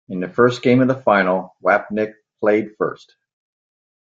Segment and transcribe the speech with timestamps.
[0.09, 3.15] In the first game of the final, Wapnick played first.